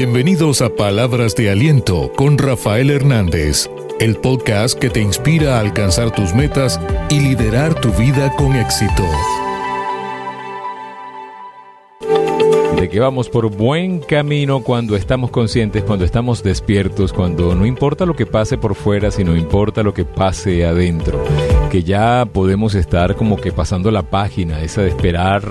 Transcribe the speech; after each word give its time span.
Bienvenidos 0.00 0.62
a 0.62 0.74
Palabras 0.74 1.34
de 1.34 1.50
Aliento 1.50 2.10
con 2.16 2.38
Rafael 2.38 2.90
Hernández, 2.90 3.70
el 4.00 4.16
podcast 4.16 4.78
que 4.78 4.88
te 4.88 5.00
inspira 5.00 5.56
a 5.56 5.60
alcanzar 5.60 6.10
tus 6.10 6.34
metas 6.34 6.80
y 7.10 7.20
liderar 7.20 7.78
tu 7.78 7.90
vida 7.92 8.34
con 8.36 8.56
éxito. 8.56 9.04
De 12.80 12.88
que 12.88 12.98
vamos 12.98 13.28
por 13.28 13.54
buen 13.54 14.00
camino 14.00 14.62
cuando 14.62 14.96
estamos 14.96 15.30
conscientes, 15.30 15.84
cuando 15.84 16.04
estamos 16.04 16.42
despiertos, 16.42 17.12
cuando 17.12 17.54
no 17.54 17.66
importa 17.66 18.06
lo 18.06 18.16
que 18.16 18.24
pase 18.26 18.56
por 18.56 18.74
fuera, 18.74 19.10
sino 19.10 19.36
importa 19.36 19.82
lo 19.82 19.92
que 19.92 20.06
pase 20.06 20.64
adentro. 20.64 21.22
Que 21.70 21.82
ya 21.82 22.26
podemos 22.32 22.74
estar 22.74 23.16
como 23.16 23.36
que 23.36 23.52
pasando 23.52 23.90
la 23.90 24.02
página, 24.02 24.62
esa 24.62 24.80
de 24.80 24.88
esperar 24.88 25.42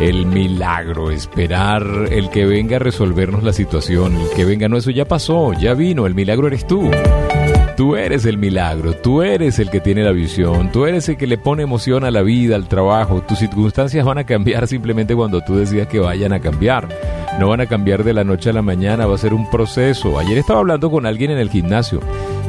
el 0.00 0.26
milagro, 0.26 1.10
esperar 1.10 2.08
el 2.10 2.30
que 2.30 2.46
venga 2.46 2.76
a 2.76 2.78
resolvernos 2.78 3.42
la 3.42 3.52
situación, 3.52 4.16
el 4.16 4.30
que 4.30 4.44
venga, 4.44 4.68
no, 4.68 4.76
eso 4.76 4.90
ya 4.90 5.04
pasó, 5.04 5.52
ya 5.54 5.74
vino, 5.74 6.06
el 6.06 6.14
milagro 6.14 6.46
eres 6.46 6.66
tú. 6.66 6.90
Tú 7.76 7.94
eres 7.94 8.24
el 8.24 8.38
milagro, 8.38 8.94
tú 8.94 9.22
eres 9.22 9.60
el 9.60 9.70
que 9.70 9.80
tiene 9.80 10.02
la 10.02 10.10
visión, 10.10 10.72
tú 10.72 10.86
eres 10.86 11.08
el 11.08 11.16
que 11.16 11.28
le 11.28 11.38
pone 11.38 11.62
emoción 11.62 12.04
a 12.04 12.10
la 12.10 12.22
vida, 12.22 12.56
al 12.56 12.66
trabajo. 12.66 13.22
Tus 13.22 13.38
circunstancias 13.38 14.04
van 14.04 14.18
a 14.18 14.24
cambiar 14.24 14.66
simplemente 14.68 15.14
cuando 15.14 15.40
tú 15.42 15.56
decidas 15.56 15.86
que 15.86 16.00
vayan 16.00 16.32
a 16.32 16.40
cambiar. 16.40 16.88
No 17.38 17.48
van 17.48 17.60
a 17.60 17.66
cambiar 17.66 18.02
de 18.02 18.14
la 18.14 18.24
noche 18.24 18.50
a 18.50 18.52
la 18.52 18.62
mañana, 18.62 19.06
va 19.06 19.14
a 19.14 19.18
ser 19.18 19.32
un 19.32 19.48
proceso. 19.48 20.18
Ayer 20.18 20.38
estaba 20.38 20.58
hablando 20.58 20.90
con 20.90 21.06
alguien 21.06 21.30
en 21.30 21.38
el 21.38 21.50
gimnasio 21.50 22.00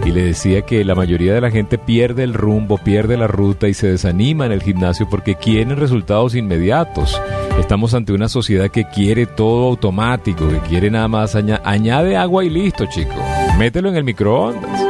y 0.06 0.12
le 0.12 0.24
decía 0.24 0.62
que 0.64 0.84
la 0.84 0.96
mayoría 0.96 1.34
de 1.34 1.42
la 1.42 1.52
gente 1.52 1.78
pierde 1.78 2.24
el 2.24 2.34
rumbo, 2.34 2.78
pierde 2.78 3.18
la 3.18 3.28
ruta 3.28 3.68
y 3.68 3.74
se 3.74 3.88
desanima 3.88 4.46
en 4.46 4.52
el 4.52 4.62
gimnasio 4.62 5.08
porque 5.10 5.36
quieren 5.36 5.78
resultados 5.78 6.36
inmediatos. 6.36 7.20
Estamos 7.60 7.94
ante 7.94 8.14
una 8.14 8.30
sociedad 8.30 8.70
que 8.70 8.86
quiere 8.86 9.26
todo 9.26 9.68
automático, 9.68 10.48
que 10.48 10.60
quiere 10.60 10.90
nada 10.90 11.08
más 11.08 11.36
añade 11.36 12.16
agua 12.16 12.44
y 12.44 12.50
listo, 12.50 12.86
chico. 12.86 13.16
Mételo 13.58 13.90
en 13.90 13.98
el 13.98 14.04
microondas. 14.04 14.89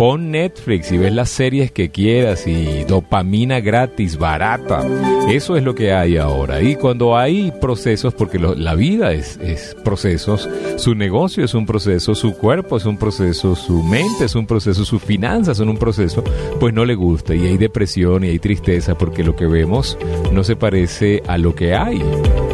Pon 0.00 0.30
Netflix 0.30 0.90
y 0.92 0.96
ves 0.96 1.12
las 1.12 1.28
series 1.28 1.72
que 1.72 1.90
quieras 1.90 2.46
y 2.46 2.84
dopamina 2.84 3.60
gratis, 3.60 4.16
barata. 4.16 4.82
Eso 5.28 5.58
es 5.58 5.62
lo 5.62 5.74
que 5.74 5.92
hay 5.92 6.16
ahora. 6.16 6.62
Y 6.62 6.76
cuando 6.76 7.18
hay 7.18 7.52
procesos, 7.60 8.14
porque 8.14 8.38
la 8.38 8.74
vida 8.74 9.12
es, 9.12 9.38
es 9.42 9.76
procesos, 9.84 10.48
su 10.76 10.94
negocio 10.94 11.44
es 11.44 11.52
un 11.52 11.66
proceso, 11.66 12.14
su 12.14 12.32
cuerpo 12.32 12.78
es 12.78 12.86
un 12.86 12.96
proceso, 12.96 13.54
su 13.54 13.82
mente 13.82 14.24
es 14.24 14.34
un 14.34 14.46
proceso, 14.46 14.86
sus 14.86 15.02
finanzas 15.02 15.58
son 15.58 15.68
un 15.68 15.76
proceso, 15.76 16.24
pues 16.58 16.72
no 16.72 16.86
le 16.86 16.94
gusta. 16.94 17.34
Y 17.34 17.46
hay 17.46 17.58
depresión 17.58 18.24
y 18.24 18.28
hay 18.28 18.38
tristeza 18.38 18.96
porque 18.96 19.22
lo 19.22 19.36
que 19.36 19.46
vemos 19.46 19.98
no 20.32 20.44
se 20.44 20.56
parece 20.56 21.22
a 21.26 21.36
lo 21.36 21.54
que 21.54 21.74
hay 21.74 22.02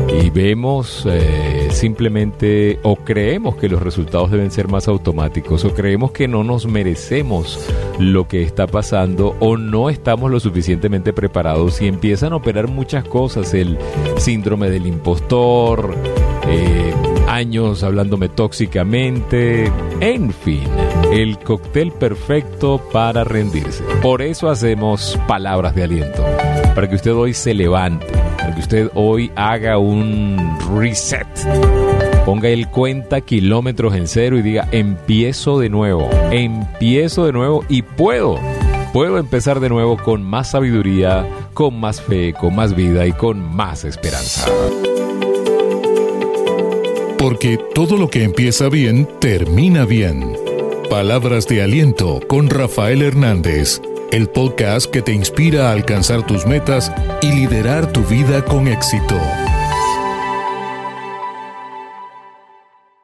y 0.08 0.30
vemos 0.30 1.04
eh, 1.06 1.68
simplemente 1.70 2.78
o 2.82 2.96
creemos 2.96 3.56
que 3.56 3.68
los 3.68 3.82
resultados 3.82 4.30
deben 4.30 4.50
ser 4.50 4.68
más 4.68 4.88
automáticos 4.88 5.64
o 5.64 5.74
creemos 5.74 6.12
que 6.12 6.28
no 6.28 6.44
nos 6.44 6.66
merecemos 6.66 7.58
lo 7.98 8.28
que 8.28 8.42
está 8.42 8.66
pasando 8.66 9.36
o 9.40 9.56
no 9.56 9.90
estamos 9.90 10.30
lo 10.30 10.40
suficientemente 10.40 11.12
preparados 11.12 11.80
y 11.80 11.88
empiezan 11.88 12.32
a 12.32 12.36
operar 12.36 12.68
muchas 12.68 13.04
cosas, 13.04 13.54
el 13.54 13.78
síndrome 14.16 14.70
del 14.70 14.86
impostor, 14.86 15.94
eh, 16.48 16.92
años 17.28 17.82
hablándome 17.82 18.28
tóxicamente, 18.28 19.70
en 20.00 20.32
fin, 20.32 20.69
el 21.12 21.38
cóctel 21.38 21.92
perfecto 21.92 22.80
para 22.92 23.24
rendirse. 23.24 23.84
Por 24.02 24.22
eso 24.22 24.48
hacemos 24.48 25.19
palabras 25.27 25.74
de 25.74 25.84
aliento, 25.84 26.24
para 26.74 26.88
que 26.88 26.97
usted 26.97 27.12
hoy 27.12 27.34
se 27.34 27.54
levante 27.54 28.06
que 28.56 28.60
usted 28.60 28.91
hoy 28.94 29.30
haga 29.36 29.78
un 29.78 30.58
reset. 30.77 31.27
Ponga 32.24 32.48
el 32.48 32.69
cuenta 32.69 33.20
kilómetros 33.20 33.94
en 33.94 34.08
cero 34.08 34.38
y 34.38 34.42
diga, 34.42 34.66
empiezo 34.72 35.60
de 35.60 35.69
nuevo, 35.69 36.08
empiezo 36.30 37.26
de 37.26 37.32
nuevo 37.32 37.64
y 37.69 37.82
puedo, 37.82 38.41
puedo 38.93 39.19
empezar 39.19 39.60
de 39.60 39.69
nuevo 39.69 39.97
con 39.97 40.22
más 40.25 40.50
sabiduría, 40.50 41.26
con 41.54 41.78
más 41.78 42.00
fe, 42.00 42.32
con 42.32 42.56
más 42.56 42.75
vida 42.75 43.06
y 43.06 43.12
con 43.12 43.41
más 43.54 43.84
esperanza. 43.84 44.50
Porque 47.26 47.59
todo 47.75 47.97
lo 47.97 48.09
que 48.09 48.22
empieza 48.22 48.69
bien, 48.69 49.09
termina 49.19 49.84
bien. 49.84 50.38
Palabras 50.88 51.48
de 51.48 51.60
aliento 51.60 52.20
con 52.28 52.48
Rafael 52.48 53.03
Hernández 53.03 53.81
el 54.12 54.28
podcast 54.28 54.88
que 54.88 55.03
te 55.03 55.12
inspira 55.12 55.69
a 55.69 55.72
alcanzar 55.72 56.25
tus 56.25 56.47
metas 56.47 56.92
y 57.22 57.32
liderar 57.32 57.92
tu 57.92 58.04
vida 58.04 58.44
con 58.44 58.69
éxito. 58.69 59.19